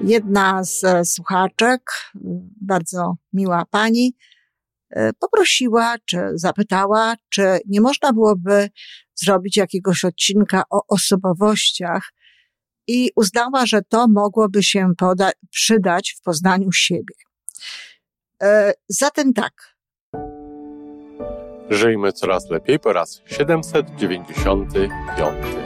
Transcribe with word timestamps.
Jedna 0.00 0.64
z 0.64 0.84
e, 0.84 1.04
słuchaczek, 1.04 1.80
bardzo 2.60 3.16
miła 3.32 3.64
pani, 3.70 4.16
e, 4.90 5.12
poprosiła, 5.12 5.96
czy 6.04 6.18
zapytała, 6.34 7.14
czy 7.28 7.58
nie 7.66 7.80
można 7.80 8.12
byłoby 8.12 8.68
zrobić 9.14 9.56
jakiegoś 9.56 10.04
odcinka 10.04 10.62
o 10.70 10.82
osobowościach 10.88 12.12
i 12.86 13.10
uznała, 13.16 13.66
że 13.66 13.82
to 13.82 14.08
mogłoby 14.08 14.62
się 14.62 14.92
poda- 14.98 15.32
przydać 15.50 16.14
w 16.18 16.22
poznaniu 16.22 16.72
siebie. 16.72 17.14
E, 18.42 18.72
zatem 18.88 19.32
tak. 19.32 19.76
Żyjmy 21.70 22.12
coraz 22.12 22.50
lepiej 22.50 22.78
po 22.78 22.92
raz 22.92 23.22
795. 23.26 25.65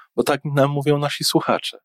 bo 0.15 0.23
tak 0.23 0.41
nam 0.45 0.71
mówią 0.71 0.97
nasi 0.97 1.23
słuchacze. 1.23 1.77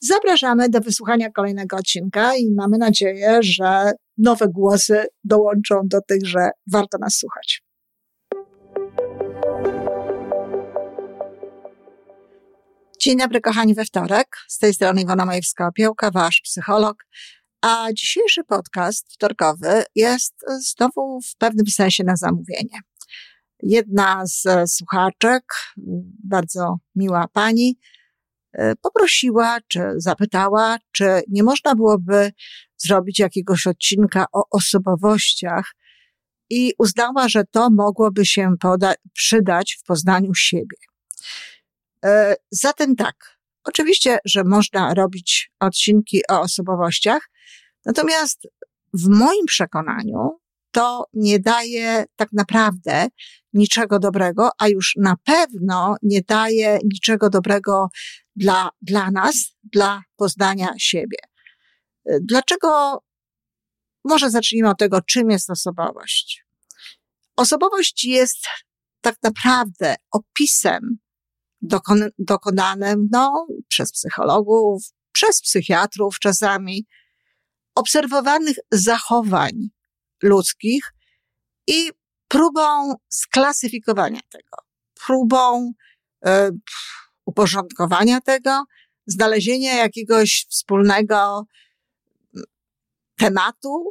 Zapraszamy 0.00 0.68
do 0.68 0.80
wysłuchania 0.80 1.30
kolejnego 1.30 1.76
odcinka 1.76 2.36
i 2.36 2.50
mamy 2.56 2.78
nadzieję, 2.78 3.38
że 3.42 3.92
nowe 4.18 4.48
głosy 4.48 5.06
dołączą 5.24 5.80
do 5.84 5.98
tych, 6.08 6.26
że 6.26 6.50
warto 6.72 6.98
nas 6.98 7.16
słuchać. 7.16 7.62
Dzień 13.00 13.18
dobry, 13.18 13.40
kochani, 13.40 13.74
we 13.74 13.84
wtorek. 13.84 14.36
Z 14.48 14.58
tej 14.58 14.74
strony 14.74 15.00
Iwona 15.02 15.26
Majewska-Opiełka, 15.26 16.12
wasz 16.12 16.40
psycholog. 16.44 16.96
A 17.62 17.88
dzisiejszy 17.92 18.44
podcast 18.44 19.12
wtorkowy 19.12 19.84
jest 19.94 20.34
znowu 20.58 21.20
w 21.20 21.36
pewnym 21.36 21.66
sensie 21.66 22.04
na 22.04 22.16
zamówienie. 22.16 22.80
Jedna 23.62 24.26
z 24.26 24.44
słuchaczek, 24.66 25.42
bardzo 26.24 26.78
miła 26.94 27.28
pani, 27.32 27.78
poprosiła, 28.82 29.58
czy 29.68 29.80
zapytała, 29.96 30.78
czy 30.92 31.22
nie 31.28 31.42
można 31.42 31.74
byłoby 31.74 32.32
zrobić 32.76 33.18
jakiegoś 33.18 33.66
odcinka 33.66 34.26
o 34.32 34.44
osobowościach 34.50 35.74
i 36.50 36.72
uznała, 36.78 37.28
że 37.28 37.44
to 37.44 37.70
mogłoby 37.70 38.26
się 38.26 38.54
poda- 38.60 38.94
przydać 39.12 39.78
w 39.80 39.86
poznaniu 39.86 40.34
siebie. 40.34 40.76
Zatem 42.50 42.96
tak, 42.96 43.38
oczywiście, 43.64 44.18
że 44.24 44.44
można 44.44 44.94
robić 44.94 45.52
odcinki 45.60 46.20
o 46.30 46.40
osobowościach, 46.40 47.30
natomiast 47.84 48.48
w 48.94 49.08
moim 49.08 49.46
przekonaniu 49.46 50.40
to 50.70 51.04
nie 51.12 51.38
daje 51.38 52.04
tak 52.16 52.28
naprawdę 52.32 53.08
niczego 53.52 53.98
dobrego, 53.98 54.50
a 54.58 54.68
już 54.68 54.94
na 54.96 55.16
pewno 55.24 55.96
nie 56.02 56.22
daje 56.22 56.78
niczego 56.84 57.30
dobrego 57.30 57.88
dla, 58.36 58.70
dla 58.82 59.10
nas, 59.10 59.34
dla 59.72 60.02
poznania 60.16 60.68
siebie. 60.78 61.18
Dlaczego? 62.20 62.98
Może 64.04 64.30
zacznijmy 64.30 64.70
od 64.70 64.78
tego, 64.78 65.00
czym 65.02 65.30
jest 65.30 65.50
osobowość. 65.50 66.44
Osobowość 67.36 68.04
jest 68.04 68.38
tak 69.00 69.16
naprawdę 69.22 69.94
opisem 70.10 70.98
dokon, 71.62 72.08
dokonanym 72.18 73.08
no, 73.12 73.46
przez 73.68 73.92
psychologów, 73.92 74.82
przez 75.12 75.42
psychiatrów 75.42 76.18
czasami, 76.18 76.86
obserwowanych 77.74 78.56
zachowań 78.72 79.68
ludzkich 80.22 80.92
i 81.66 81.90
próbą 82.28 82.94
sklasyfikowania 83.08 84.20
tego, 84.28 84.56
próbą 85.06 85.72
y, 86.26 86.30
uporządkowania 87.26 88.20
tego, 88.20 88.64
znalezienia 89.06 89.76
jakiegoś 89.76 90.46
wspólnego 90.50 91.46
tematu 93.18 93.90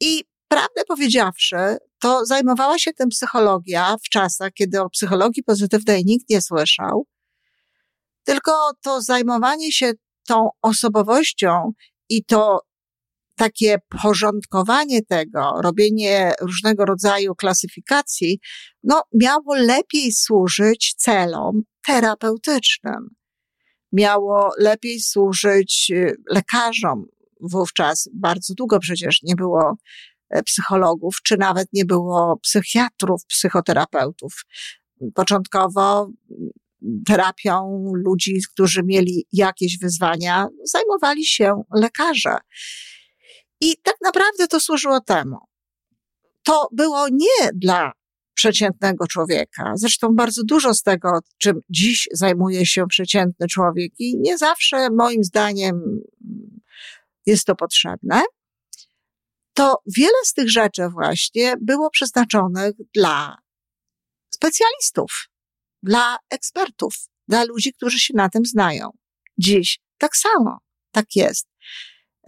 i 0.00 0.24
prawdę 0.48 0.84
powiedziawszy, 0.88 1.56
to 1.98 2.26
zajmowała 2.26 2.78
się 2.78 2.92
tym 2.92 3.08
psychologia 3.08 3.96
w 4.04 4.08
czasach, 4.08 4.52
kiedy 4.52 4.80
o 4.80 4.90
psychologii 4.90 5.42
pozytywnej 5.42 6.04
nikt 6.04 6.30
nie 6.30 6.42
słyszał, 6.42 7.06
tylko 8.24 8.52
to 8.82 9.02
zajmowanie 9.02 9.72
się 9.72 9.92
tą 10.26 10.48
osobowością 10.62 11.72
i 12.08 12.24
to 12.24 12.60
takie 13.36 13.78
porządkowanie 14.02 15.02
tego, 15.02 15.52
robienie 15.62 16.32
różnego 16.40 16.84
rodzaju 16.84 17.34
klasyfikacji, 17.34 18.40
no, 18.82 19.02
miało 19.14 19.54
lepiej 19.54 20.12
służyć 20.12 20.94
celom 20.96 21.62
terapeutycznym. 21.86 23.08
Miało 23.92 24.50
lepiej 24.58 25.00
służyć 25.00 25.90
y, 25.90 26.16
lekarzom. 26.30 27.04
Wówczas 27.40 28.08
bardzo 28.14 28.54
długo 28.54 28.78
przecież 28.78 29.22
nie 29.22 29.34
było 29.34 29.76
e, 30.30 30.42
psychologów, 30.42 31.16
czy 31.24 31.36
nawet 31.36 31.68
nie 31.72 31.84
było 31.84 32.38
psychiatrów, 32.42 33.22
psychoterapeutów. 33.28 34.32
Początkowo 35.14 36.10
mm, 36.30 36.50
terapią 37.06 37.82
ludzi, 37.94 38.40
którzy 38.52 38.82
mieli 38.84 39.26
jakieś 39.32 39.78
wyzwania, 39.78 40.46
zajmowali 40.64 41.24
się 41.24 41.62
lekarze. 41.74 42.36
I 43.60 43.76
tak 43.82 43.94
naprawdę 44.04 44.48
to 44.48 44.60
służyło 44.60 45.00
temu. 45.00 45.38
To 46.42 46.68
było 46.72 47.08
nie 47.08 47.50
dla 47.54 47.92
przeciętnego 48.34 49.06
człowieka. 49.06 49.72
Zresztą 49.74 50.08
bardzo 50.14 50.42
dużo 50.44 50.74
z 50.74 50.82
tego, 50.82 51.20
czym 51.38 51.60
dziś 51.70 52.08
zajmuje 52.12 52.66
się 52.66 52.86
przeciętny 52.86 53.46
człowiek 53.48 53.92
i 53.98 54.18
nie 54.18 54.38
zawsze 54.38 54.90
moim 54.90 55.24
zdaniem 55.24 56.00
jest 57.26 57.46
to 57.46 57.54
potrzebne, 57.54 58.22
to 59.54 59.82
wiele 59.96 60.24
z 60.24 60.32
tych 60.32 60.50
rzeczy 60.50 60.88
właśnie 60.88 61.54
było 61.60 61.90
przeznaczonych 61.90 62.74
dla 62.94 63.38
specjalistów, 64.30 65.28
dla 65.82 66.16
ekspertów, 66.30 66.94
dla 67.28 67.44
ludzi, 67.44 67.72
którzy 67.72 67.98
się 67.98 68.14
na 68.16 68.28
tym 68.28 68.44
znają. 68.44 68.90
Dziś 69.38 69.80
tak 69.98 70.16
samo, 70.16 70.58
tak 70.90 71.06
jest. 71.16 71.48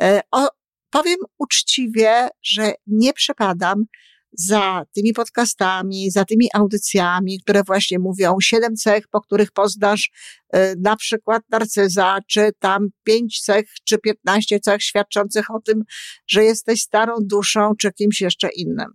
E, 0.01 0.21
o, 0.31 0.49
powiem 0.91 1.19
uczciwie, 1.39 2.29
że 2.43 2.73
nie 2.87 3.13
przepadam 3.13 3.85
za 4.33 4.85
tymi 4.95 5.13
podcastami, 5.13 6.11
za 6.11 6.25
tymi 6.25 6.49
audycjami, 6.55 7.41
które 7.41 7.63
właśnie 7.63 7.99
mówią 7.99 8.37
siedem 8.41 8.77
cech, 8.77 9.09
po 9.09 9.21
których 9.21 9.53
poznasz 9.53 10.11
y, 10.57 10.59
na 10.79 10.97
przykład 10.97 11.43
narcyza, 11.51 12.19
czy 12.27 12.51
tam 12.59 12.89
pięć 13.05 13.41
cech, 13.41 13.71
czy 13.85 13.99
piętnaście 13.99 14.61
cech 14.61 14.83
świadczących 14.83 15.51
o 15.51 15.61
tym, 15.61 15.83
że 16.27 16.45
jesteś 16.45 16.83
starą 16.83 17.15
duszą, 17.21 17.73
czy 17.81 17.93
kimś 17.93 18.21
jeszcze 18.21 18.49
innym. 18.57 18.89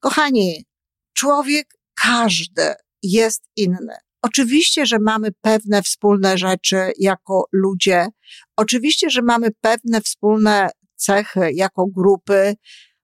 Kochani, 0.00 0.64
człowiek 1.12 1.66
każdy 1.94 2.74
jest 3.02 3.44
inny. 3.56 3.94
Oczywiście, 4.22 4.86
że 4.86 4.98
mamy 4.98 5.28
pewne 5.40 5.82
wspólne 5.82 6.38
rzeczy 6.38 6.92
jako 6.98 7.44
ludzie. 7.52 8.06
Oczywiście, 8.56 9.10
że 9.10 9.22
mamy 9.22 9.48
pewne 9.60 10.00
wspólne 10.00 10.70
cechy 11.00 11.50
jako 11.52 11.86
grupy, 11.86 12.54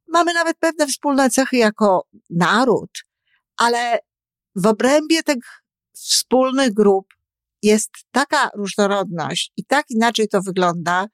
mamy 0.08 0.34
nawet 0.34 0.58
pewne 0.58 0.86
wspólne 0.86 1.30
cechy 1.30 1.56
jako 1.56 2.06
naród, 2.30 2.90
ale 3.56 3.98
w 4.54 4.66
obrębie 4.66 5.22
tych 5.22 5.62
wspólnych 5.92 6.74
grup 6.74 7.06
jest 7.62 7.90
taka 8.10 8.50
różnorodność 8.54 9.52
i 9.56 9.64
tak 9.64 9.84
inaczej 9.90 10.28
to 10.28 10.42
wygląda, 10.42 11.06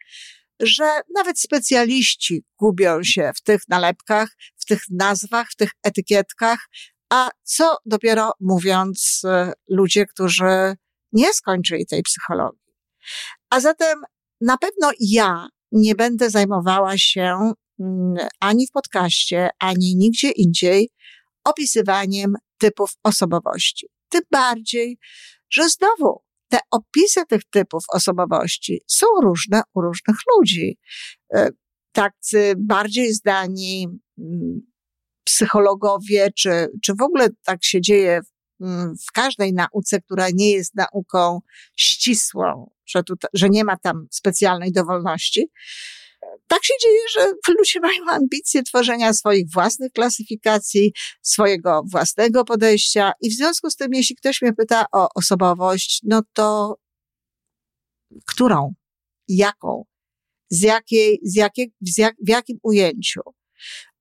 że 0.61 1.01
nawet 1.15 1.41
specjaliści 1.41 2.45
gubią 2.59 3.03
się 3.03 3.31
w 3.37 3.43
tych 3.43 3.63
nalepkach, 3.69 4.29
w 4.61 4.65
tych 4.65 4.83
nazwach, 4.91 5.51
w 5.51 5.57
tych 5.57 5.71
etykietkach, 5.83 6.69
a 7.11 7.31
co 7.43 7.77
dopiero 7.87 8.33
mówiąc 8.41 9.23
e, 9.25 9.53
ludzie, 9.69 10.07
którzy 10.07 10.77
nie 11.13 11.33
skończyli 11.35 11.87
tej 11.87 12.03
psychologii. 12.03 12.73
A 13.51 13.61
zatem 13.61 14.03
na 14.41 14.59
pewno 14.59 14.91
ja 15.01 15.49
nie 15.73 15.95
będę 15.95 16.31
zajmowała 16.31 16.99
się 16.99 17.53
mm, 17.81 18.15
ani 18.41 18.67
w 18.67 18.71
podcaście, 18.71 19.51
ani 19.59 19.97
nigdzie 19.97 20.31
indziej 20.31 20.91
opisywaniem 21.45 22.35
typów 22.59 22.91
osobowości. 23.05 23.87
Tym 24.09 24.23
bardziej, 24.31 24.99
że 25.51 25.69
znowu 25.69 26.23
te 26.49 26.59
opisy 26.71 27.21
tych 27.29 27.43
typów 27.51 27.85
osobowości 27.93 28.83
są 28.87 29.07
różne 29.23 29.63
u 29.75 29.81
różnych 29.81 30.17
ludzi. 30.37 30.79
E, 31.35 31.49
tacy 31.93 32.55
bardziej 32.59 33.13
zdani 33.13 33.89
mm, 34.19 34.61
psychologowie, 35.25 36.29
czy, 36.37 36.67
czy 36.85 36.93
w 36.99 37.03
ogóle 37.03 37.29
tak 37.45 37.65
się 37.65 37.81
dzieje 37.81 38.21
w 39.09 39.13
każdej 39.13 39.53
nauce, 39.53 40.01
która 40.01 40.27
nie 40.35 40.51
jest 40.51 40.75
nauką 40.75 41.41
ścisłą, 41.77 42.71
że, 42.87 43.03
tu, 43.03 43.15
że 43.35 43.49
nie 43.51 43.65
ma 43.65 43.77
tam 43.77 44.07
specjalnej 44.11 44.73
dowolności. 44.73 45.51
Tak 46.47 46.65
się 46.65 46.75
dzieje, 46.83 47.01
że 47.15 47.53
ludzie 47.59 47.81
mają 47.81 48.05
ambicje 48.09 48.63
tworzenia 48.63 49.13
swoich 49.13 49.51
własnych 49.53 49.93
klasyfikacji, 49.93 50.93
swojego 51.23 51.83
własnego 51.91 52.45
podejścia 52.45 53.13
i 53.21 53.31
w 53.31 53.37
związku 53.37 53.71
z 53.71 53.77
tym, 53.77 53.95
jeśli 53.95 54.17
ktoś 54.17 54.43
mnie 54.43 54.53
pyta 54.53 54.87
o 54.93 55.09
osobowość, 55.15 56.01
no 56.05 56.23
to 56.33 56.77
którą? 58.27 58.75
Jaką? 59.29 59.85
Z 60.51 60.61
jakiej, 60.61 61.21
z 61.23 61.37
jakiej, 61.37 61.73
z 61.81 61.99
jak, 61.99 62.15
w 62.27 62.29
jakim 62.29 62.59
ujęciu? 62.63 63.21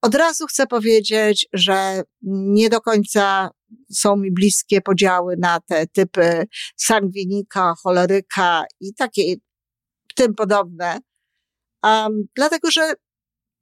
Od 0.02 0.16
razu 0.16 0.46
chcę 0.48 0.68
powiedzieć, 0.68 1.48
że 1.54 2.04
nie 2.22 2.70
do 2.70 2.82
końca 2.82 3.50
są 3.92 4.16
mi 4.16 4.32
bliskie 4.32 4.82
podziały 4.82 5.36
na 5.40 5.60
te 5.60 5.88
typy 5.88 6.48
sangwinika, 6.78 7.74
choleryka 7.84 8.64
i 8.80 8.94
takie 8.94 9.36
tym 10.16 10.36
podobne. 10.36 11.00
Um, 11.84 12.24
dlatego, 12.36 12.72
że 12.72 12.94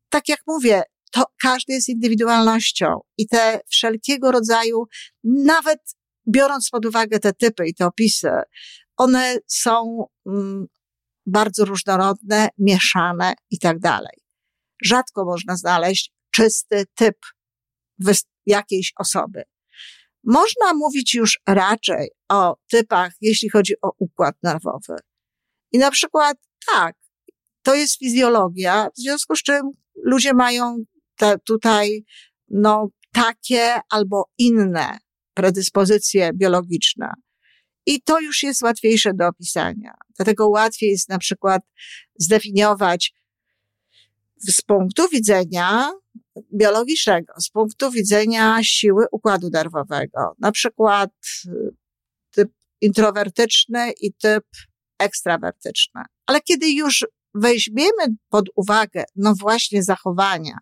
tak 0.09 0.29
jak 0.29 0.39
mówię, 0.47 0.83
to 1.11 1.23
każdy 1.41 1.73
jest 1.73 1.89
indywidualnością 1.89 2.99
i 3.17 3.27
te 3.27 3.61
wszelkiego 3.69 4.31
rodzaju, 4.31 4.85
nawet 5.23 5.79
biorąc 6.27 6.69
pod 6.69 6.85
uwagę 6.85 7.19
te 7.19 7.33
typy 7.33 7.67
i 7.67 7.73
te 7.73 7.85
opisy, 7.85 8.31
one 8.97 9.37
są 9.47 10.05
mm, 10.27 10.65
bardzo 11.25 11.65
różnorodne, 11.65 12.49
mieszane 12.57 13.33
i 13.49 13.59
tak 13.59 13.79
dalej. 13.79 14.17
Rzadko 14.85 15.25
można 15.25 15.55
znaleźć 15.55 16.11
czysty 16.31 16.85
typ 16.95 17.17
jakiejś 18.45 18.93
osoby. 18.97 19.43
Można 20.23 20.73
mówić 20.73 21.13
już 21.13 21.39
raczej 21.47 22.09
o 22.29 22.55
typach, 22.71 23.13
jeśli 23.21 23.49
chodzi 23.49 23.73
o 23.81 23.91
układ 23.97 24.35
nerwowy. 24.43 24.95
I 25.71 25.77
na 25.77 25.91
przykład 25.91 26.37
tak, 26.71 26.95
to 27.61 27.75
jest 27.75 27.99
fizjologia, 27.99 28.89
w 28.97 29.01
związku 29.01 29.35
z 29.35 29.43
czym 29.43 29.71
ludzie 30.03 30.33
mają 30.33 30.77
te 31.15 31.39
tutaj, 31.39 32.05
no, 32.49 32.89
takie 33.11 33.79
albo 33.89 34.29
inne 34.37 34.97
predyspozycje 35.33 36.31
biologiczne. 36.33 37.13
I 37.85 38.01
to 38.01 38.19
już 38.19 38.43
jest 38.43 38.61
łatwiejsze 38.61 39.13
do 39.13 39.27
opisania. 39.27 39.93
Dlatego 40.15 40.49
łatwiej 40.49 40.89
jest 40.89 41.09
na 41.09 41.17
przykład 41.17 41.61
zdefiniować 42.19 43.13
z 44.39 44.61
punktu 44.61 45.09
widzenia 45.09 45.91
biologicznego, 46.53 47.33
z 47.41 47.49
punktu 47.49 47.91
widzenia 47.91 48.57
siły 48.63 49.05
układu 49.11 49.49
nerwowego, 49.53 50.35
na 50.39 50.51
przykład 50.51 51.11
y, 51.45 51.49
typ 52.31 52.49
introwertyczny 52.81 53.91
i 54.01 54.13
typ 54.13 54.45
ekstrawertyczny. 54.99 56.01
Ale 56.25 56.41
kiedy 56.41 56.71
już 56.71 57.05
weźmiemy 57.33 58.15
pod 58.29 58.45
uwagę, 58.55 59.03
no 59.15 59.33
właśnie 59.39 59.83
zachowania, 59.83 60.57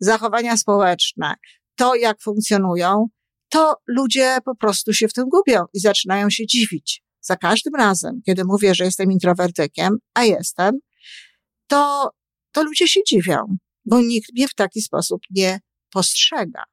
zachowania 0.00 0.56
społeczne, 0.56 1.34
to 1.76 1.94
jak 1.94 2.22
funkcjonują, 2.22 3.06
to 3.48 3.74
ludzie 3.86 4.38
po 4.44 4.56
prostu 4.56 4.92
się 4.92 5.08
w 5.08 5.12
tym 5.12 5.28
gubią 5.28 5.64
i 5.74 5.80
zaczynają 5.80 6.30
się 6.30 6.46
dziwić. 6.46 7.02
Za 7.20 7.36
każdym 7.36 7.74
razem, 7.74 8.20
kiedy 8.26 8.44
mówię, 8.44 8.74
że 8.74 8.84
jestem 8.84 9.12
introwertykiem, 9.12 9.96
a 10.14 10.24
jestem, 10.24 10.78
to, 11.66 12.10
to 12.52 12.62
ludzie 12.62 12.88
się 12.88 13.00
dziwią, 13.06 13.56
bo 13.84 14.00
nikt 14.00 14.32
mnie 14.32 14.48
w 14.48 14.54
taki 14.54 14.80
sposób 14.80 15.20
nie 15.30 15.60
postrzega. 15.90 16.64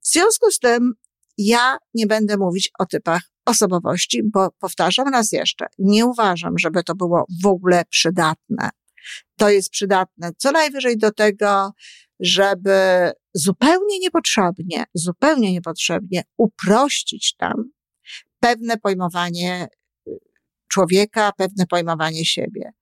W 0.00 0.08
związku 0.08 0.50
z 0.50 0.58
tym 0.58 0.92
ja 1.38 1.78
nie 1.94 2.06
będę 2.06 2.36
mówić 2.36 2.70
o 2.78 2.86
typach 2.86 3.22
osobowości, 3.44 4.22
bo 4.32 4.50
powtarzam 4.58 5.08
raz 5.08 5.32
jeszcze, 5.32 5.66
nie 5.78 6.06
uważam, 6.06 6.58
żeby 6.58 6.84
to 6.84 6.94
było 6.94 7.24
w 7.42 7.46
ogóle 7.46 7.84
przydatne. 7.90 8.70
To 9.36 9.50
jest 9.50 9.70
przydatne 9.70 10.30
co 10.38 10.52
najwyżej 10.52 10.98
do 10.98 11.12
tego, 11.12 11.72
żeby 12.20 13.10
zupełnie 13.34 13.98
niepotrzebnie, 13.98 14.84
zupełnie 14.94 15.52
niepotrzebnie 15.52 16.22
uprościć 16.36 17.34
tam 17.38 17.54
pewne 18.40 18.76
pojmowanie 18.78 19.68
y, 20.08 20.18
człowieka, 20.68 21.32
pewne 21.36 21.66
pojmowanie 21.66 22.24
siebie. 22.24 22.72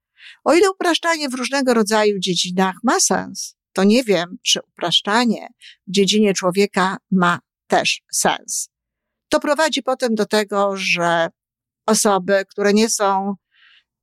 O 0.45 0.55
ile 0.55 0.71
upraszczanie 0.71 1.29
w 1.29 1.35
różnego 1.35 1.75
rodzaju 1.75 2.19
dziedzinach 2.19 2.75
ma 2.85 3.01
sens, 3.01 3.57
to 3.73 3.85
nie 3.85 4.05
wiem, 4.05 4.37
czy 4.43 4.61
upraszczanie 4.69 5.49
w 5.87 5.93
dziedzinie 5.93 6.35
człowieka 6.35 6.97
ma 7.11 7.39
też 7.67 8.03
sens. 8.13 8.69
To 9.29 9.41
prowadzi 9.41 9.83
potem 9.83 10.15
do 10.15 10.27
tego, 10.27 10.77
że 10.77 11.29
osoby, 11.87 12.45
które 12.49 12.73
nie 12.73 12.89
są 12.89 13.35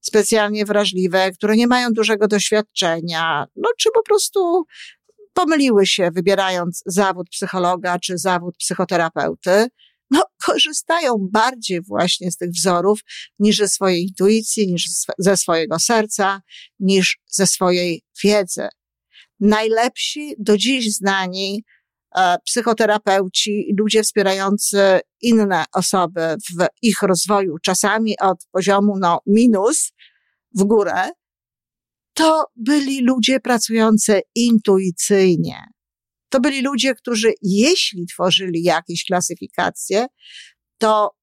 specjalnie 0.02 0.66
wrażliwe, 0.66 1.32
które 1.32 1.56
nie 1.56 1.68
mają 1.68 1.90
dużego 1.94 2.28
doświadczenia, 2.28 3.46
no 3.56 3.70
czy 3.78 3.90
po 3.94 4.04
prostu 4.04 4.66
pomyliły 5.34 5.86
się 5.86 6.12
wybierając 6.12 6.84
zawód 6.86 7.30
psychologa 7.30 8.00
czy 8.00 8.18
zawód 8.18 8.58
psychoterapeuty, 8.58 9.68
no, 10.12 10.24
korzystają 10.46 11.18
bardziej 11.32 11.82
właśnie 11.82 12.32
z 12.32 12.38
tych 12.38 12.50
wzorów 12.50 13.00
niż 13.40 13.58
ze 13.58 13.68
swojej 13.68 14.04
intuicji, 14.04 14.68
niż 14.68 14.90
ze 15.18 15.38
swojego 15.38 15.80
serca, 15.80 16.42
niż 16.80 17.20
ze 17.28 17.48
swojej 17.48 18.04
wiedzy. 18.24 18.68
Najlepsi 19.40 20.36
do 20.40 20.58
dziś 20.58 20.96
znani 20.96 21.64
e, 22.16 22.38
psychoterapeuci, 22.46 23.76
ludzie 23.80 24.04
wspierający 24.04 25.00
inne 25.22 25.66
osoby 25.74 26.36
w 26.50 26.68
ich 26.82 27.02
rozwoju, 27.02 27.56
czasami 27.64 28.20
od 28.20 28.38
poziomu 28.52 28.94
no, 29.00 29.20
minus 29.26 29.92
w 30.56 30.64
górę, 30.64 31.10
to 32.14 32.46
byli 32.56 33.02
ludzie 33.02 33.40
pracujący 33.40 34.22
intuicyjnie. 34.36 35.64
To 36.30 36.40
byli 36.40 36.62
ludzie, 36.62 36.96
którzy 36.96 37.34
jeśli 37.42 38.06
tworzyli 38.06 38.64
jakieś 38.64 39.06
klasyfikacje, 39.06 40.08
to 40.78 41.16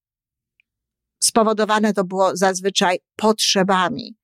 spowodowane 1.23 1.93
to 1.93 2.03
było 2.03 2.37
zazwyczaj 2.37 2.99
potrzebami 3.15 4.17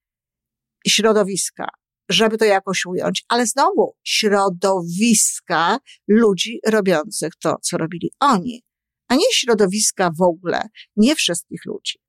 środowiska, 0.88 1.68
żeby 2.10 2.38
to 2.38 2.46
jakoś 2.46 2.86
ująć, 2.86 3.26
ale 3.30 3.48
znowu 3.48 3.96
środowiska 4.04 5.80
ludzi 6.08 6.60
robiących 6.68 7.34
to, 7.36 7.56
co 7.62 7.78
robili 7.78 8.12
oni, 8.20 8.64
a 9.08 9.16
nie 9.16 9.34
środowiska 9.34 10.12
w 10.18 10.22
ogóle, 10.22 10.62
nie 10.96 11.16
wszystkich 11.16 11.66
ludzi. 11.66 12.00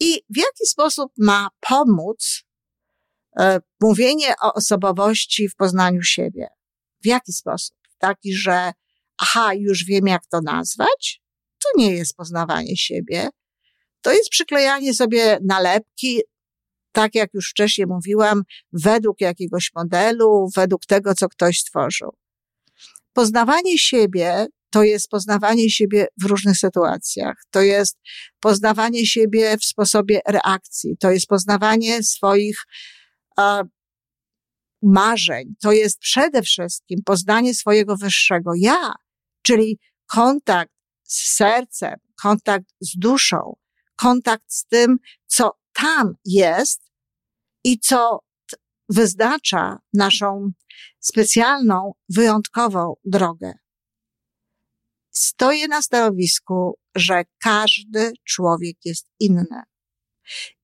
I 0.00 0.22
w 0.30 0.36
jaki 0.36 0.66
sposób 0.66 1.12
ma 1.18 1.48
pomóc 1.60 2.44
E, 3.38 3.60
mówienie 3.80 4.34
o 4.42 4.54
osobowości 4.54 5.48
w 5.48 5.56
poznaniu 5.56 6.02
siebie. 6.02 6.48
W 7.02 7.06
jaki 7.06 7.32
sposób? 7.32 7.76
Taki, 8.02 8.34
że 8.34 8.72
aha, 9.18 9.54
już 9.54 9.84
wiem 9.84 10.06
jak 10.06 10.26
to 10.26 10.40
nazwać? 10.40 11.20
To 11.62 11.68
nie 11.76 11.90
jest 11.90 12.16
poznawanie 12.16 12.76
siebie. 12.76 13.28
To 14.00 14.12
jest 14.12 14.28
przyklejanie 14.28 14.94
sobie 14.94 15.38
nalepki, 15.42 16.20
tak 16.92 17.14
jak 17.14 17.34
już 17.34 17.50
wcześniej 17.50 17.86
mówiłam, 17.86 18.42
według 18.72 19.20
jakiegoś 19.20 19.70
modelu, 19.74 20.48
według 20.56 20.86
tego, 20.86 21.14
co 21.14 21.28
ktoś 21.28 21.58
stworzył. 21.58 22.16
Poznawanie 23.12 23.78
siebie 23.78 24.46
to 24.70 24.82
jest 24.82 25.08
poznawanie 25.08 25.70
siebie 25.70 26.06
w 26.22 26.24
różnych 26.24 26.56
sytuacjach. 26.56 27.34
To 27.50 27.60
jest 27.60 27.98
poznawanie 28.40 29.06
siebie 29.06 29.56
w 29.58 29.64
sposobie 29.64 30.20
reakcji. 30.28 30.96
To 31.00 31.10
jest 31.10 31.26
poznawanie 31.26 32.02
swoich 32.02 32.56
marzeń. 34.82 35.54
To 35.60 35.72
jest 35.72 35.98
przede 35.98 36.42
wszystkim 36.42 36.98
poznanie 37.04 37.54
swojego 37.54 37.96
wyższego 37.96 38.52
ja, 38.56 38.94
czyli 39.42 39.78
kontakt 40.06 40.72
z 41.02 41.36
sercem, 41.36 41.94
kontakt 42.22 42.66
z 42.80 42.98
duszą, 42.98 43.56
kontakt 43.96 44.44
z 44.48 44.66
tym, 44.66 44.98
co 45.26 45.50
tam 45.72 46.14
jest 46.24 46.80
i 47.64 47.78
co 47.78 48.20
wyznacza 48.88 49.78
naszą 49.94 50.52
specjalną, 51.00 51.92
wyjątkową 52.08 52.94
drogę. 53.04 53.52
Stoję 55.10 55.68
na 55.68 55.82
stanowisku, 55.82 56.78
że 56.94 57.22
każdy 57.42 58.12
człowiek 58.24 58.76
jest 58.84 59.06
inny. 59.20 59.62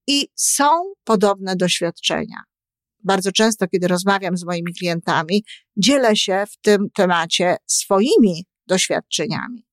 I 0.07 0.29
są 0.35 0.95
podobne 1.05 1.57
doświadczenia 1.57 2.48
bardzo 3.05 3.33
często, 3.33 3.69
kiedy 3.69 3.89
rozmawiam 3.89 4.37
z 4.37 4.45
moimi 4.45 4.75
klientami, 4.75 5.45
dzielę 5.77 6.17
się 6.17 6.45
w 6.51 6.57
tym 6.61 6.91
temacie 6.95 7.57
swoimi 7.67 8.45
doświadczeniami. 8.67 9.67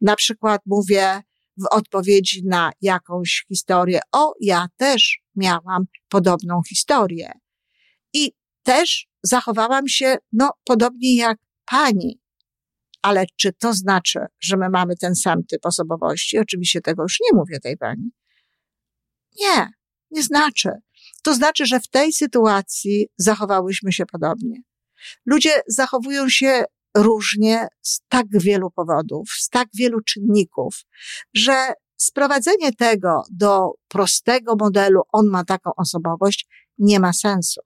Na 0.00 0.16
przykład 0.16 0.60
mówię, 0.66 1.22
w 1.58 1.66
odpowiedzi 1.70 2.42
na 2.44 2.70
jakąś 2.80 3.44
historię. 3.48 4.00
O, 4.12 4.34
ja 4.40 4.66
też 4.76 5.20
miałam 5.36 5.84
podobną 6.08 6.60
historię. 6.68 7.32
I 8.12 8.32
też 8.62 9.06
zachowałam 9.22 9.88
się, 9.88 10.16
no, 10.32 10.50
podobnie 10.64 11.16
jak 11.16 11.38
pani. 11.64 12.20
Ale 13.02 13.24
czy 13.36 13.52
to 13.52 13.74
znaczy, 13.74 14.20
że 14.40 14.56
my 14.56 14.70
mamy 14.70 14.96
ten 14.96 15.14
sam 15.14 15.44
typ 15.44 15.66
osobowości? 15.66 16.38
Oczywiście 16.38 16.80
tego 16.80 17.02
już 17.02 17.16
nie 17.20 17.38
mówię 17.38 17.60
tej 17.60 17.76
pani. 17.76 18.10
Nie, 19.40 19.68
nie 20.10 20.22
znaczy. 20.22 20.70
To 21.28 21.34
znaczy, 21.34 21.66
że 21.66 21.80
w 21.80 21.88
tej 21.88 22.12
sytuacji 22.12 23.08
zachowałyśmy 23.16 23.92
się 23.92 24.06
podobnie. 24.06 24.62
Ludzie 25.26 25.50
zachowują 25.66 26.28
się 26.28 26.64
różnie 26.96 27.68
z 27.82 28.00
tak 28.08 28.26
wielu 28.32 28.70
powodów, 28.70 29.28
z 29.38 29.48
tak 29.48 29.68
wielu 29.74 30.00
czynników, 30.00 30.74
że 31.34 31.72
sprowadzenie 31.96 32.72
tego 32.72 33.22
do 33.30 33.70
prostego 33.88 34.56
modelu, 34.60 35.00
on 35.12 35.26
ma 35.26 35.44
taką 35.44 35.70
osobowość, 35.76 36.46
nie 36.78 37.00
ma 37.00 37.12
sensu. 37.12 37.60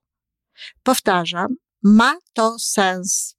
Powtarzam, 0.83 1.57
ma 1.83 2.19
to 2.33 2.57
sens. 2.59 3.37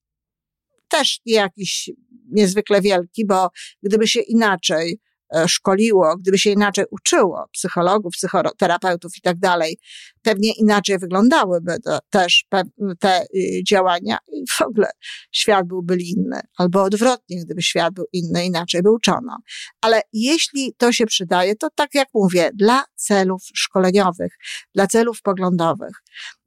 Też 0.87 1.19
nie 1.25 1.33
jakiś 1.33 1.89
niezwykle 2.31 2.81
wielki, 2.81 3.25
bo 3.25 3.49
gdyby 3.81 4.07
się 4.07 4.19
inaczej 4.19 4.99
szkoliło, 5.47 6.17
gdyby 6.17 6.37
się 6.37 6.49
inaczej 6.49 6.85
uczyło 6.91 7.45
psychologów, 7.51 8.13
psychoterapeutów 8.13 9.17
i 9.17 9.21
tak 9.21 9.39
dalej, 9.39 9.77
pewnie 10.21 10.53
inaczej 10.53 10.99
wyglądałyby 10.99 11.79
to, 11.79 11.99
też 12.09 12.45
te 12.99 13.21
y, 13.35 13.63
działania 13.67 14.17
i 14.27 14.43
w 14.49 14.61
ogóle 14.61 14.89
świat 15.31 15.67
byłby 15.67 15.97
inny. 15.97 16.41
Albo 16.57 16.83
odwrotnie, 16.83 17.45
gdyby 17.45 17.61
świat 17.61 17.93
był 17.93 18.05
inny, 18.13 18.45
inaczej 18.45 18.81
by 18.81 18.91
uczono. 18.91 19.37
Ale 19.81 20.01
jeśli 20.13 20.73
to 20.77 20.91
się 20.91 21.05
przydaje, 21.05 21.55
to 21.55 21.67
tak 21.75 21.89
jak 21.93 22.07
mówię, 22.13 22.49
dla 22.53 22.83
celów 22.95 23.43
szkoleniowych, 23.55 24.33
dla 24.75 24.87
celów 24.87 25.21
poglądowych. 25.21 25.93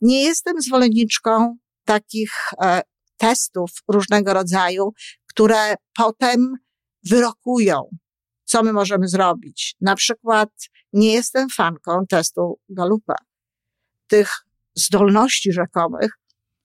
Nie 0.01 0.23
jestem 0.23 0.61
zwolenniczką 0.61 1.57
takich 1.85 2.33
e, 2.63 2.83
testów 3.17 3.71
różnego 3.89 4.35
rodzaju, 4.35 4.93
które 5.27 5.75
potem 5.97 6.55
wyrokują 7.11 7.83
co 8.47 8.63
my 8.63 8.73
możemy 8.73 9.09
zrobić. 9.09 9.77
Na 9.81 9.95
przykład 9.95 10.51
nie 10.93 11.13
jestem 11.13 11.49
fanką 11.49 12.07
testu 12.09 12.59
Galupa. 12.69 13.15
Tych 14.07 14.31
zdolności 14.75 15.53
rzekomych, 15.53 16.11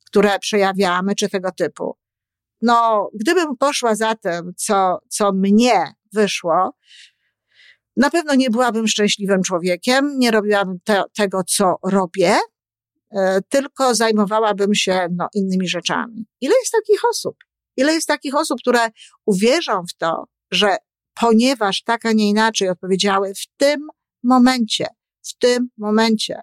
które 0.05 0.39
przejawiamy, 0.39 1.15
czy 1.15 1.29
tego 1.29 1.51
typu. 1.51 1.97
No, 2.61 3.09
gdybym 3.13 3.57
poszła 3.57 3.95
za 3.95 4.15
tym, 4.15 4.53
co, 4.57 4.99
co 5.09 5.31
mnie 5.31 5.93
wyszło, 6.13 6.73
na 7.97 8.09
pewno 8.09 8.35
nie 8.35 8.49
byłabym 8.49 8.87
szczęśliwym 8.87 9.43
człowiekiem, 9.43 10.19
nie 10.19 10.31
robiłabym 10.31 10.79
te, 10.83 11.03
tego, 11.17 11.43
co 11.43 11.75
robię, 11.83 12.37
e, 13.11 13.41
tylko 13.49 13.95
zajmowałabym 13.95 14.75
się 14.75 15.07
no, 15.17 15.27
innymi 15.33 15.67
rzeczami. 15.67 16.25
Ile 16.41 16.55
jest 16.59 16.71
takich 16.71 17.01
osób? 17.09 17.35
Ile 17.77 17.93
jest 17.93 18.07
takich 18.07 18.35
osób, 18.35 18.59
które 18.59 18.89
uwierzą 19.25 19.83
w 19.89 19.97
to, 19.97 20.23
że 20.51 20.77
ponieważ 21.21 21.83
tak, 21.83 22.05
a 22.05 22.11
nie 22.11 22.29
inaczej 22.29 22.69
odpowiedziały 22.69 23.33
w 23.33 23.57
tym 23.57 23.87
momencie, 24.23 24.85
w 25.27 25.37
tym 25.37 25.69
momencie 25.77 26.41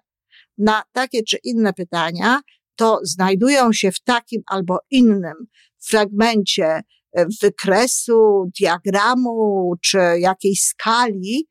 na 0.58 0.82
takie 0.92 1.22
czy 1.22 1.38
inne 1.44 1.72
pytania, 1.72 2.40
to 2.76 2.98
znajdują 3.02 3.72
się 3.72 3.92
w 3.92 4.00
takim 4.00 4.42
albo 4.46 4.78
innym 4.90 5.34
fragmencie 5.80 6.66
e, 7.12 7.26
wykresu, 7.42 8.50
diagramu 8.60 9.72
czy 9.82 9.98
jakiejś 10.18 10.62
skali 10.62 11.48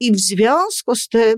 i 0.00 0.12
w 0.12 0.20
związku 0.20 0.94
z 0.96 1.08
tym 1.08 1.34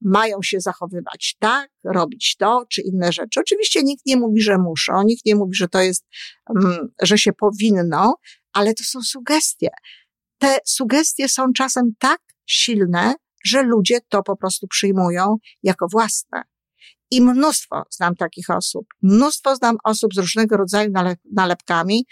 mają 0.00 0.42
się 0.42 0.60
zachowywać 0.60 1.36
tak, 1.38 1.70
robić 1.84 2.36
to 2.38 2.64
czy 2.70 2.82
inne 2.82 3.12
rzeczy. 3.12 3.40
Oczywiście 3.40 3.82
nikt 3.82 4.06
nie 4.06 4.16
mówi, 4.16 4.40
że 4.40 4.58
muszą, 4.58 5.02
nikt 5.02 5.26
nie 5.26 5.34
mówi, 5.36 5.54
że 5.54 5.68
to 5.68 5.80
jest, 5.80 6.06
mm, 6.56 6.88
że 7.02 7.18
się 7.18 7.32
powinno, 7.32 8.14
ale 8.52 8.74
to 8.74 8.84
są 8.84 9.00
sugestie 9.02 9.68
te 10.38 10.58
sugestie 10.66 11.28
są 11.28 11.52
czasem 11.52 11.84
tak 11.98 12.20
silne, 12.46 13.14
że 13.44 13.62
ludzie 13.62 13.98
to 14.08 14.22
po 14.22 14.36
prostu 14.36 14.68
przyjmują 14.68 15.36
jako 15.62 15.86
własne. 15.88 16.42
I 17.10 17.22
mnóstwo 17.22 17.82
znam 17.90 18.16
takich 18.16 18.50
osób. 18.50 18.86
Mnóstwo 19.02 19.56
znam 19.56 19.76
osób 19.84 20.14
z 20.14 20.18
różnego 20.18 20.56
rodzaju 20.56 20.92
nalepkami, 21.32 22.06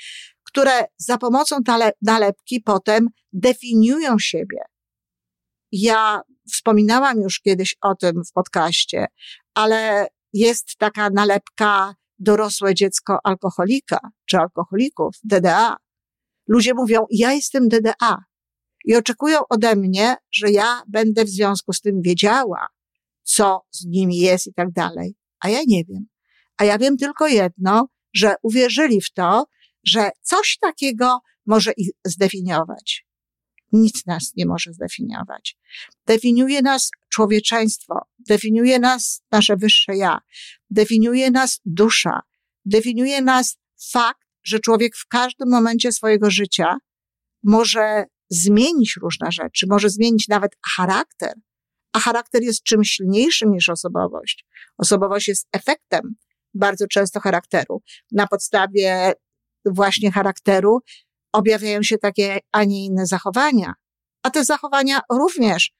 które 0.44 0.84
za 0.96 1.18
pomocą 1.18 1.56
nalepki 2.02 2.60
potem 2.60 3.08
definiują 3.32 4.18
siebie. 4.18 4.58
Ja 5.72 6.20
wspominałam 6.52 7.20
już 7.20 7.40
kiedyś 7.40 7.76
o 7.82 7.94
tym 7.94 8.22
w 8.24 8.32
podcaście, 8.32 9.06
ale 9.54 10.08
jest 10.32 10.76
taka 10.78 11.10
nalepka 11.10 11.94
dorosłe 12.18 12.74
dziecko 12.74 13.18
alkoholika 13.24 13.98
czy 14.26 14.38
alkoholików, 14.38 15.14
DDA. 15.24 15.76
Ludzie 16.46 16.74
mówią, 16.74 17.06
ja 17.10 17.32
jestem 17.32 17.68
DDA 17.68 18.24
i 18.84 18.96
oczekują 18.96 19.38
ode 19.50 19.76
mnie, 19.76 20.16
że 20.32 20.50
ja 20.50 20.82
będę 20.88 21.24
w 21.24 21.28
związku 21.28 21.72
z 21.72 21.80
tym 21.80 22.02
wiedziała, 22.02 22.66
co 23.22 23.60
z 23.70 23.84
nimi 23.84 24.16
jest 24.16 24.46
i 24.46 24.54
tak 24.54 24.72
dalej. 24.72 25.14
A 25.40 25.48
ja 25.48 25.60
nie 25.66 25.84
wiem. 25.84 26.06
A 26.56 26.64
ja 26.64 26.78
wiem 26.78 26.96
tylko 26.96 27.26
jedno, 27.26 27.88
że 28.14 28.34
uwierzyli 28.42 29.00
w 29.00 29.12
to, 29.12 29.46
że 29.86 30.10
coś 30.22 30.58
takiego 30.60 31.18
może 31.46 31.72
ich 31.76 31.90
zdefiniować. 32.04 33.06
Nic 33.72 34.06
nas 34.06 34.32
nie 34.36 34.46
może 34.46 34.72
zdefiniować. 34.72 35.56
Definiuje 36.06 36.62
nas 36.62 36.90
człowieczeństwo, 37.08 37.94
definiuje 38.28 38.78
nas 38.78 39.22
nasze 39.30 39.56
wyższe 39.56 39.96
ja, 39.96 40.18
definiuje 40.70 41.30
nas 41.30 41.60
dusza, 41.64 42.20
definiuje 42.64 43.22
nas 43.22 43.58
fakt, 43.92 44.23
że 44.44 44.58
człowiek 44.58 44.96
w 44.96 45.06
każdym 45.06 45.50
momencie 45.50 45.92
swojego 45.92 46.30
życia 46.30 46.76
może 47.42 48.04
zmienić 48.30 48.96
różne 49.02 49.32
rzeczy, 49.32 49.66
może 49.70 49.90
zmienić 49.90 50.28
nawet 50.28 50.52
charakter, 50.76 51.34
a 51.92 52.00
charakter 52.00 52.42
jest 52.42 52.62
czymś 52.62 52.90
silniejszym 52.90 53.52
niż 53.52 53.68
osobowość. 53.68 54.46
Osobowość 54.78 55.28
jest 55.28 55.48
efektem 55.52 56.14
bardzo 56.54 56.86
często 56.86 57.20
charakteru. 57.20 57.82
Na 58.12 58.26
podstawie 58.26 59.12
właśnie 59.64 60.12
charakteru 60.12 60.80
objawiają 61.32 61.82
się 61.82 61.98
takie, 61.98 62.38
a 62.52 62.64
nie 62.64 62.84
inne 62.84 63.06
zachowania. 63.06 63.74
A 64.22 64.30
te 64.30 64.44
zachowania 64.44 65.00
również 65.12 65.72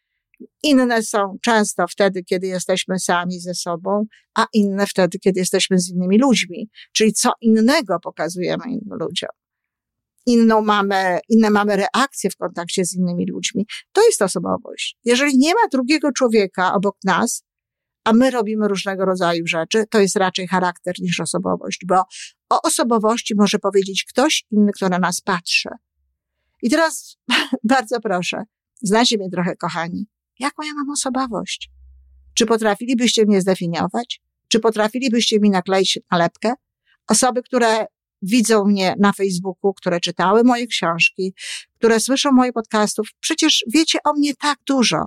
inne 0.63 1.03
są 1.03 1.39
często 1.43 1.85
wtedy, 1.89 2.25
kiedy 2.25 2.47
jesteśmy 2.47 2.99
sami 2.99 3.41
ze 3.41 3.55
sobą, 3.55 4.07
a 4.35 4.47
inne 4.53 4.87
wtedy, 4.87 5.19
kiedy 5.19 5.41
jesteśmy 5.41 5.79
z 5.79 5.91
innymi 5.91 6.19
ludźmi. 6.19 6.69
Czyli 6.93 7.13
co 7.13 7.33
innego 7.41 8.01
pokazujemy 8.01 8.65
innym 8.67 8.99
ludziom. 9.01 9.31
Inną 10.27 10.61
mamy, 10.61 11.19
inne 11.29 11.51
mamy 11.51 11.77
reakcje 11.77 12.31
w 12.31 12.37
kontakcie 12.37 12.85
z 12.85 12.95
innymi 12.95 13.27
ludźmi. 13.27 13.67
To 13.93 14.03
jest 14.07 14.23
osobowość. 14.23 14.97
Jeżeli 15.05 15.39
nie 15.39 15.55
ma 15.55 15.69
drugiego 15.73 16.13
człowieka 16.13 16.75
obok 16.75 16.97
nas, 17.05 17.45
a 18.05 18.13
my 18.13 18.31
robimy 18.31 18.69
różnego 18.69 19.05
rodzaju 19.05 19.47
rzeczy, 19.47 19.85
to 19.91 20.01
jest 20.01 20.17
raczej 20.17 20.49
charakter 20.49 20.95
niż 21.01 21.21
osobowość, 21.21 21.81
bo 21.87 22.03
o 22.51 22.63
osobowości 22.63 23.35
może 23.37 23.59
powiedzieć 23.59 24.05
ktoś 24.05 24.45
inny, 24.51 24.73
kto 24.73 24.89
na 24.89 24.99
nas 24.99 25.21
patrzy. 25.21 25.69
I 26.63 26.71
teraz 26.71 27.17
bardzo 27.65 28.01
proszę, 28.01 28.45
znacie 28.83 29.19
mnie 29.19 29.31
trochę, 29.31 29.57
kochani. 29.57 30.07
Jaką 30.39 30.63
ja 30.63 30.75
mam 30.75 30.91
osobowość? 30.91 31.71
Czy 32.35 32.47
potrafilibyście 32.47 33.25
mnie 33.27 33.41
zdefiniować? 33.41 34.21
Czy 34.49 34.61
potrafilibyście 34.61 35.41
mi 35.41 35.51
nakleić 35.51 35.99
nalepkę? 36.11 36.53
Osoby, 37.09 37.43
które 37.43 37.87
widzą 38.23 38.65
mnie 38.65 38.95
na 38.99 39.13
Facebooku, 39.13 39.75
które 39.75 40.01
czytały 40.01 40.45
moje 40.45 40.67
książki, 40.67 41.35
które 41.75 42.01
słyszą 42.01 42.33
moje 42.33 42.53
podcastów, 42.53 43.09
przecież 43.21 43.65
wiecie 43.75 43.99
o 44.05 44.13
mnie 44.13 44.35
tak 44.35 44.59
dużo. 44.67 45.05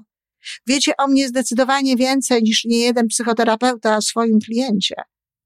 Wiecie 0.68 0.92
o 0.98 1.08
mnie 1.08 1.28
zdecydowanie 1.28 1.96
więcej 1.96 2.44
niż 2.44 2.66
nie 2.66 2.80
jeden 2.80 3.08
psychoterapeuta 3.08 3.98
o 3.98 4.02
swoim 4.02 4.40
kliencie. 4.40 4.96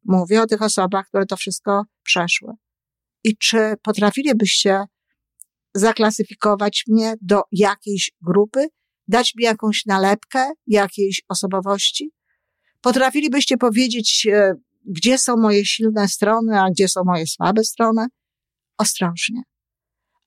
Mówię 0.05 0.41
o 0.41 0.47
tych 0.47 0.61
osobach, 0.61 1.07
które 1.07 1.25
to 1.25 1.37
wszystko 1.37 1.83
przeszły. 2.03 2.53
I 3.23 3.37
czy 3.37 3.73
potrafilibyście 3.83 4.83
zaklasyfikować 5.73 6.83
mnie 6.87 7.13
do 7.21 7.41
jakiejś 7.51 8.11
grupy, 8.21 8.67
dać 9.07 9.35
mi 9.35 9.43
jakąś 9.43 9.85
nalepkę 9.85 10.51
jakiejś 10.67 11.21
osobowości? 11.29 12.11
Potrafilibyście 12.81 13.57
powiedzieć, 13.57 14.27
e, 14.31 14.53
gdzie 14.85 15.17
są 15.17 15.37
moje 15.37 15.65
silne 15.65 16.07
strony, 16.07 16.61
a 16.61 16.69
gdzie 16.69 16.87
są 16.87 17.01
moje 17.05 17.27
słabe 17.27 17.63
strony? 17.63 18.07
Ostrożnie. 18.77 19.41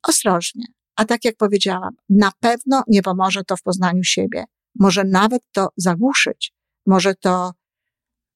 Ostrożnie. 0.02 0.64
A 0.97 1.04
tak 1.04 1.25
jak 1.25 1.37
powiedziałam, 1.37 1.97
na 2.09 2.33
pewno 2.40 2.83
nie 2.88 3.02
pomoże 3.02 3.45
to 3.45 3.57
w 3.57 3.62
poznaniu 3.62 4.04
siebie. 4.04 4.45
Może 4.78 5.04
nawet 5.04 5.43
to 5.52 5.69
zagłuszyć. 5.76 6.52
Może 6.87 7.14
to 7.14 7.52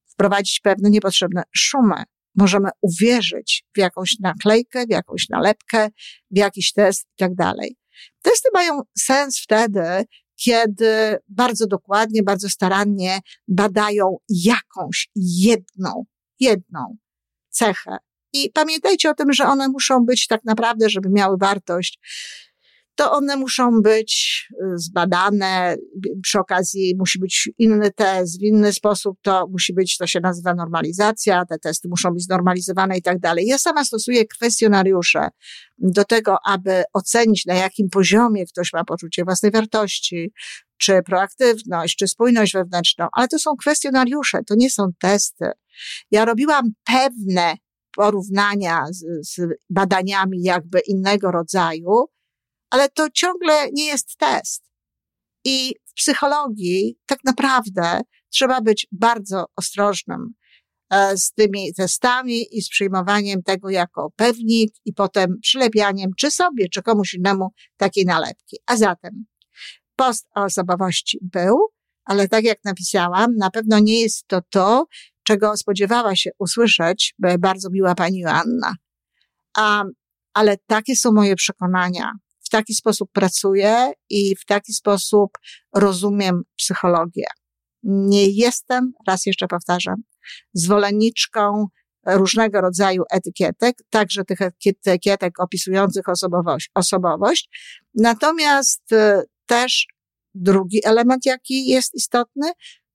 wprowadzić 0.07 0.59
pewne 0.59 0.89
niepotrzebne 0.89 1.43
szumy. 1.55 2.03
Możemy 2.35 2.69
uwierzyć 2.81 3.65
w 3.75 3.77
jakąś 3.77 4.19
naklejkę, 4.19 4.85
w 4.85 4.89
jakąś 4.89 5.29
nalepkę, 5.29 5.89
w 6.31 6.37
jakiś 6.37 6.73
test 6.73 7.01
i 7.01 7.17
tak 7.17 7.35
dalej. 7.35 7.75
Testy 8.21 8.49
mają 8.53 8.81
sens 8.97 9.39
wtedy, 9.39 10.05
kiedy 10.43 11.17
bardzo 11.27 11.67
dokładnie, 11.67 12.23
bardzo 12.23 12.49
starannie 12.49 13.19
badają 13.47 14.17
jakąś 14.29 15.09
jedną, 15.15 16.05
jedną 16.39 16.97
cechę. 17.49 17.97
I 18.33 18.51
pamiętajcie 18.53 19.09
o 19.09 19.13
tym, 19.13 19.33
że 19.33 19.45
one 19.47 19.67
muszą 19.67 20.05
być 20.05 20.27
tak 20.27 20.43
naprawdę, 20.43 20.89
żeby 20.89 21.09
miały 21.09 21.37
wartość, 21.37 21.99
to 22.99 23.11
one 23.11 23.37
muszą 23.37 23.81
być 23.81 24.43
y, 24.51 24.77
zbadane. 24.77 25.75
Przy 26.23 26.39
okazji 26.39 26.95
musi 26.97 27.19
być 27.19 27.49
inny 27.57 27.91
test, 27.91 28.39
w 28.39 28.43
inny 28.43 28.73
sposób 28.73 29.17
to 29.21 29.47
musi 29.51 29.73
być, 29.73 29.97
to 29.97 30.07
się 30.07 30.19
nazywa 30.19 30.53
normalizacja, 30.53 31.45
te 31.45 31.59
testy 31.59 31.89
muszą 31.89 32.11
być 32.11 32.23
znormalizowane 32.23 32.97
i 32.97 33.01
tak 33.01 33.19
dalej. 33.19 33.45
Ja 33.47 33.57
sama 33.57 33.85
stosuję 33.85 34.25
kwestionariusze 34.25 35.27
do 35.77 36.03
tego, 36.05 36.37
aby 36.45 36.83
ocenić, 36.93 37.45
na 37.45 37.53
jakim 37.53 37.89
poziomie 37.89 38.45
ktoś 38.45 38.73
ma 38.73 38.83
poczucie 38.83 39.23
własnej 39.23 39.51
wartości, 39.51 40.33
czy 40.77 41.01
proaktywność, 41.05 41.95
czy 41.95 42.07
spójność 42.07 42.53
wewnętrzną, 42.53 43.07
ale 43.11 43.27
to 43.27 43.39
są 43.39 43.55
kwestionariusze, 43.55 44.39
to 44.47 44.55
nie 44.57 44.69
są 44.69 44.87
testy. 44.99 45.51
Ja 46.11 46.25
robiłam 46.25 46.65
pewne 46.83 47.55
porównania 47.95 48.85
z, 48.91 49.27
z 49.29 49.41
badaniami 49.69 50.43
jakby 50.43 50.79
innego 50.79 51.31
rodzaju, 51.31 52.05
ale 52.69 52.89
to 52.89 53.09
ciągle 53.09 53.71
nie 53.71 53.85
jest 53.85 54.17
test. 54.17 54.63
I 55.45 55.75
w 55.85 55.93
psychologii 55.93 56.97
tak 57.05 57.19
naprawdę 57.23 58.01
trzeba 58.29 58.61
być 58.61 58.87
bardzo 58.91 59.45
ostrożnym 59.55 60.33
e, 60.89 61.17
z 61.17 61.31
tymi 61.31 61.73
testami 61.73 62.57
i 62.57 62.61
z 62.61 62.69
przyjmowaniem 62.69 63.43
tego 63.43 63.69
jako 63.69 64.11
pewnik 64.15 64.73
i 64.85 64.93
potem 64.93 65.39
przylepianiem 65.41 66.11
czy 66.17 66.31
sobie, 66.31 66.69
czy 66.69 66.81
komuś 66.81 67.13
innemu 67.13 67.49
takiej 67.77 68.05
nalepki. 68.05 68.57
A 68.65 68.77
zatem 68.77 69.25
post 69.95 70.27
o 70.35 70.43
osobowości 70.43 71.19
był, 71.21 71.57
ale 72.05 72.27
tak 72.27 72.43
jak 72.43 72.63
napisałam, 72.63 73.35
na 73.35 73.49
pewno 73.49 73.79
nie 73.79 74.01
jest 74.01 74.27
to 74.27 74.41
to, 74.49 74.85
czego 75.23 75.57
spodziewała 75.57 76.15
się 76.15 76.29
usłyszeć 76.39 77.15
bardzo 77.39 77.69
miła 77.69 77.95
pani 77.95 78.19
Joanna. 78.19 78.73
Um, 79.57 79.91
ale 80.33 80.57
takie 80.67 80.95
są 80.95 81.11
moje 81.11 81.35
przekonania 81.35 82.11
w 82.49 82.51
taki 82.51 82.73
sposób 82.73 83.09
pracuję 83.13 83.91
i 84.09 84.35
w 84.35 84.45
taki 84.45 84.73
sposób 84.73 85.29
rozumiem 85.75 86.41
psychologię. 86.57 87.25
Nie 87.83 88.29
jestem, 88.29 88.91
raz 89.07 89.25
jeszcze 89.25 89.47
powtarzam, 89.47 89.95
zwolenniczką 90.53 91.65
różnego 92.07 92.61
rodzaju 92.61 93.03
etykietek, 93.11 93.75
także 93.89 94.25
tych 94.25 94.39
etykietek 94.41 95.39
opisujących 95.39 96.09
osobowość. 96.09 96.69
osobowość. 96.75 97.49
Natomiast 97.95 98.93
e, 98.93 99.23
też 99.45 99.87
drugi 100.33 100.85
element, 100.85 101.25
jaki 101.25 101.67
jest 101.67 101.95
istotny, 101.95 102.51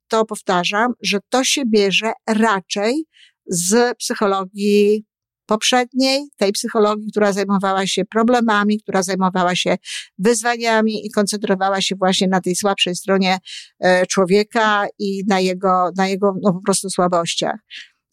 to 0.08 0.25
powtarzam, 0.25 0.92
że 1.02 1.18
to 1.28 1.44
się 1.44 1.62
bierze 1.66 2.12
raczej 2.28 3.04
z 3.46 3.96
psychologii 3.99 5.04
poprzedniej, 5.46 6.28
tej 6.36 6.52
psychologii, 6.52 7.10
która 7.10 7.32
zajmowała 7.32 7.86
się 7.86 8.04
problemami, 8.04 8.80
która 8.80 9.02
zajmowała 9.02 9.56
się 9.56 9.76
wyzwaniami 10.18 11.06
i 11.06 11.10
koncentrowała 11.10 11.80
się 11.80 11.96
właśnie 11.96 12.28
na 12.28 12.40
tej 12.40 12.56
słabszej 12.56 12.96
stronie 12.96 13.38
e, 13.80 14.06
człowieka 14.06 14.86
i 14.98 15.22
na 15.26 15.40
jego, 15.40 15.90
na 15.96 16.08
jego 16.08 16.34
no, 16.42 16.52
po 16.52 16.60
prostu 16.60 16.90
słabościach. 16.90 17.56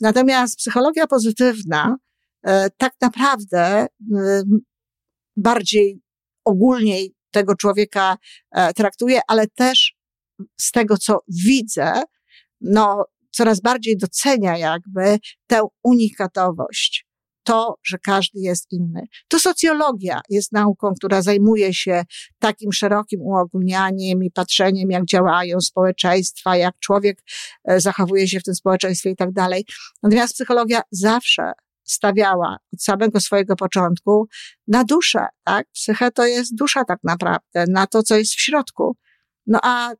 Natomiast 0.01 0.57
psychologia 0.57 1.07
pozytywna 1.07 1.97
e, 2.43 2.69
tak 2.77 2.93
naprawdę 3.01 3.59
e, 3.59 3.87
bardziej 5.37 6.01
ogólniej 6.45 7.15
tego 7.31 7.55
człowieka 7.55 8.17
traktuje, 8.75 9.19
ale 9.27 9.47
też 9.47 9.95
z 10.59 10.71
tego, 10.71 10.97
co 10.97 11.19
widzę, 11.45 12.03
no, 12.61 13.05
coraz 13.31 13.61
bardziej 13.61 13.97
docenia 13.97 14.57
jakby 14.57 15.19
tę 15.47 15.61
unikatowość 15.83 17.10
to, 17.43 17.75
że 17.83 17.97
każdy 17.97 18.39
jest 18.39 18.71
inny. 18.71 19.01
To 19.27 19.39
socjologia 19.39 20.21
jest 20.29 20.51
nauką, 20.51 20.93
która 20.97 21.21
zajmuje 21.21 21.73
się 21.73 22.03
takim 22.39 22.71
szerokim 22.71 23.21
uogólnianiem 23.21 24.23
i 24.23 24.31
patrzeniem, 24.31 24.91
jak 24.91 25.05
działają 25.05 25.61
społeczeństwa, 25.61 26.57
jak 26.57 26.79
człowiek 26.79 27.23
e, 27.63 27.79
zachowuje 27.79 28.27
się 28.27 28.39
w 28.39 28.43
tym 28.43 28.55
społeczeństwie 28.55 29.09
i 29.09 29.15
tak 29.15 29.31
dalej. 29.31 29.65
Natomiast 30.03 30.33
psychologia 30.33 30.81
zawsze 30.91 31.51
stawiała 31.83 32.57
od 32.73 32.83
samego 32.83 33.19
swojego 33.19 33.55
początku 33.55 34.27
na 34.67 34.83
duszę, 34.83 35.25
tak? 35.43 35.67
Psyche 35.73 36.11
to 36.11 36.25
jest 36.25 36.55
dusza 36.55 36.85
tak 36.85 36.99
naprawdę, 37.03 37.65
na 37.69 37.87
to, 37.87 38.03
co 38.03 38.17
jest 38.17 38.33
w 38.33 38.41
środku. 38.41 38.97
No 39.47 39.59
a 39.63 39.91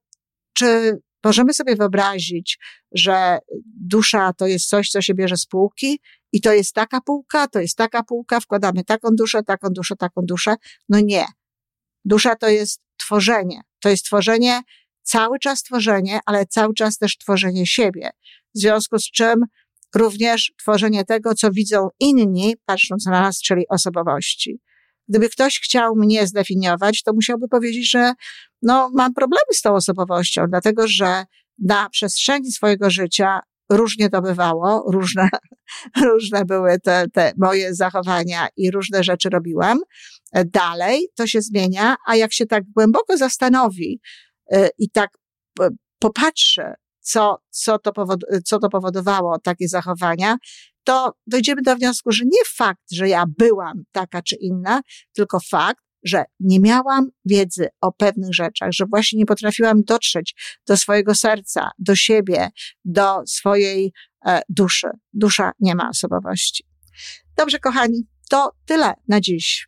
czy 0.54 0.98
możemy 1.24 1.54
sobie 1.54 1.76
wyobrazić, 1.76 2.60
że 2.92 3.40
dusza 3.66 4.34
to 4.34 4.48
jest 4.48 4.70
coś, 4.70 4.90
co 4.90 5.02
się 5.02 5.14
bierze 5.14 5.38
z 5.38 5.46
półki 5.46 6.00
i 6.32 6.42
to 6.42 6.54
jest 6.54 6.74
taka 6.74 7.02
półka, 7.02 7.48
to 7.48 7.60
jest 7.60 7.78
taka 7.78 8.04
półka, 8.04 8.40
wkładamy 8.40 8.84
taką 8.84 9.10
duszę, 9.12 9.44
taką 9.44 9.70
duszę, 9.70 9.96
taką 9.96 10.22
duszę. 10.26 10.56
No 10.90 11.00
nie. 11.00 11.26
Dusza 12.06 12.36
to 12.36 12.50
jest 12.50 12.82
tworzenie. 12.98 13.62
To 13.80 13.90
jest 13.90 14.06
tworzenie, 14.06 14.62
cały 15.04 15.40
czas 15.40 15.64
tworzenie, 15.64 16.20
ale 16.26 16.46
cały 16.46 16.74
czas 16.74 16.98
też 16.98 17.18
tworzenie 17.18 17.68
siebie. 17.68 18.10
W 18.56 18.60
związku 18.60 19.00
z 19.00 19.12
czym 19.12 19.46
również 19.96 20.54
tworzenie 20.60 21.06
tego, 21.06 21.36
co 21.36 21.52
widzą 21.52 21.90
inni, 22.00 22.56
patrząc 22.66 23.06
na 23.06 23.22
nas, 23.22 23.42
czyli 23.42 23.68
osobowości. 23.68 24.60
Gdyby 25.08 25.30
ktoś 25.30 25.60
chciał 25.60 25.96
mnie 25.96 26.28
zdefiniować, 26.28 27.04
to 27.04 27.14
musiałby 27.14 27.48
powiedzieć, 27.48 27.92
że 27.92 28.14
no, 28.62 28.90
mam 28.94 29.14
problemy 29.14 29.54
z 29.54 29.62
tą 29.62 29.76
osobowością, 29.76 30.46
dlatego 30.50 30.88
że 30.88 31.26
na 31.60 31.90
przestrzeni 31.90 32.52
swojego 32.52 32.90
życia 32.90 33.40
różnie 33.72 34.10
to 34.10 34.22
bywało, 34.22 34.92
różne, 34.92 35.30
różne 36.10 36.46
były 36.46 36.80
te, 36.80 37.06
te 37.14 37.32
moje 37.38 37.76
zachowania 37.76 38.48
i 38.58 38.72
różne 38.72 39.04
rzeczy 39.04 39.30
robiłam. 39.30 39.80
Dalej 40.46 41.08
to 41.16 41.28
się 41.28 41.42
zmienia, 41.42 41.96
a 42.08 42.16
jak 42.16 42.34
się 42.34 42.46
tak 42.46 42.64
głęboko 42.76 43.18
zastanowi 43.18 44.02
y, 44.54 44.70
i 44.78 44.90
tak 44.90 45.10
popatrzy, 46.00 46.64
co, 47.00 47.38
co, 47.50 47.80
to 47.80 47.94
powod, 47.94 48.20
co 48.46 48.60
to 48.60 48.70
powodowało 48.70 49.40
takie 49.40 49.68
zachowania, 49.68 50.38
to 50.84 51.14
dojdziemy 51.28 51.62
do 51.62 51.76
wniosku, 51.76 52.12
że 52.12 52.24
nie 52.26 52.42
fakt, 52.56 52.92
że 52.92 53.10
ja 53.10 53.24
byłam 53.38 53.84
taka 53.92 54.22
czy 54.22 54.36
inna, 54.36 54.82
tylko 55.14 55.40
fakt, 55.50 55.84
że 56.04 56.24
nie 56.40 56.60
miałam 56.60 57.10
wiedzy 57.26 57.68
o 57.82 57.92
pewnych 57.92 58.34
rzeczach, 58.34 58.70
że 58.72 58.86
właśnie 58.86 59.20
nie 59.20 59.26
potrafiłam 59.26 59.84
dotrzeć 59.84 60.60
do 60.68 60.78
swojego 60.78 61.16
serca, 61.16 61.72
do 61.80 61.96
siebie, 61.96 62.50
do 62.86 63.22
swojej 63.28 63.94
e, 64.26 64.42
duszy. 64.50 64.88
Dusza 65.14 65.52
nie 65.60 65.76
ma 65.76 65.90
osobowości. 65.90 66.64
Dobrze, 67.38 67.60
kochani, 67.60 68.08
to 68.30 68.52
tyle 68.66 68.94
na 69.08 69.22
dziś. 69.22 69.68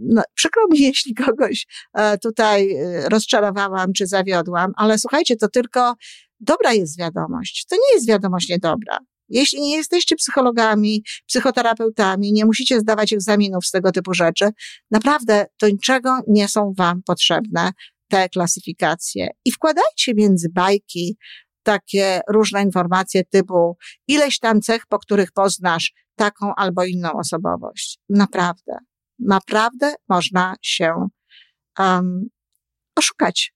No, 0.00 0.22
przykro 0.34 0.62
mi, 0.70 0.78
jeśli 0.88 1.14
kogoś 1.14 1.66
e, 1.94 2.18
tutaj 2.18 2.76
e, 2.76 3.08
rozczarowałam 3.08 3.92
czy 3.92 4.06
zawiodłam, 4.06 4.72
ale 4.76 4.98
słuchajcie, 4.98 5.36
to 5.36 5.48
tylko 5.48 5.94
dobra 6.40 6.72
jest 6.72 6.98
wiadomość. 6.98 7.66
To 7.70 7.76
nie 7.76 7.94
jest 7.94 8.08
wiadomość 8.08 8.48
niedobra. 8.48 8.98
Jeśli 9.28 9.60
nie 9.60 9.76
jesteście 9.76 10.16
psychologami, 10.16 11.02
psychoterapeutami, 11.26 12.32
nie 12.32 12.44
musicie 12.44 12.80
zdawać 12.80 13.12
egzaminów 13.12 13.66
z 13.66 13.70
tego 13.70 13.92
typu 13.92 14.14
rzeczy, 14.14 14.50
naprawdę 14.90 15.46
do 15.60 15.68
niczego 15.68 16.18
nie 16.28 16.48
są 16.48 16.72
Wam 16.78 17.02
potrzebne 17.02 17.70
te 18.08 18.28
klasyfikacje. 18.28 19.28
I 19.44 19.52
wkładajcie 19.52 20.14
między 20.14 20.48
bajki 20.54 21.16
takie 21.62 22.20
różne 22.28 22.62
informacje 22.62 23.24
typu 23.24 23.76
ileś 24.08 24.38
tam 24.38 24.60
cech, 24.60 24.86
po 24.86 24.98
których 24.98 25.32
poznasz 25.32 25.92
taką 26.16 26.54
albo 26.54 26.84
inną 26.84 27.12
osobowość. 27.12 27.98
Naprawdę, 28.08 28.78
naprawdę 29.18 29.94
można 30.08 30.54
się 30.62 31.08
um, 31.78 32.28
oszukać. 32.96 33.54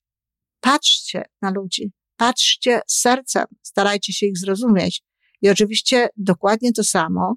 Patrzcie 0.61 1.25
na 1.43 1.51
ludzi, 1.51 1.93
patrzcie 2.17 2.81
sercem, 2.89 3.45
starajcie 3.63 4.13
się 4.13 4.27
ich 4.27 4.39
zrozumieć. 4.39 5.03
I 5.43 5.51
oczywiście 5.51 6.09
dokładnie 6.17 6.73
to 6.73 6.85
samo 6.85 7.35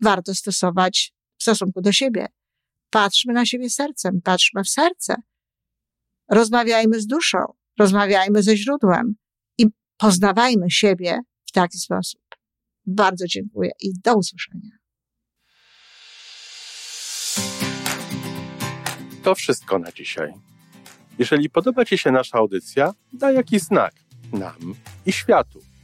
warto 0.00 0.34
stosować 0.34 1.12
w 1.38 1.42
stosunku 1.42 1.80
do 1.80 1.92
siebie. 1.92 2.26
Patrzmy 2.90 3.32
na 3.32 3.46
siebie 3.46 3.70
sercem, 3.70 4.20
patrzmy 4.24 4.64
w 4.64 4.68
serce. 4.68 5.14
Rozmawiajmy 6.30 7.00
z 7.00 7.06
duszą, 7.06 7.38
rozmawiajmy 7.78 8.42
ze 8.42 8.56
źródłem 8.56 9.14
i 9.58 9.66
poznawajmy 9.96 10.70
siebie 10.70 11.20
w 11.46 11.52
taki 11.52 11.78
sposób. 11.78 12.20
Bardzo 12.86 13.26
dziękuję 13.26 13.70
i 13.80 13.92
do 14.04 14.16
usłyszenia. 14.16 14.80
To 19.22 19.34
wszystko 19.34 19.78
na 19.78 19.92
dzisiaj. 19.92 20.32
Jeżeli 21.18 21.50
podoba 21.50 21.84
Ci 21.84 21.98
się 21.98 22.10
nasza 22.10 22.38
audycja, 22.38 22.94
daj 23.12 23.34
jakiś 23.34 23.62
znak 23.62 23.94
nam 24.32 24.74
i 25.06 25.12
światu 25.12 25.69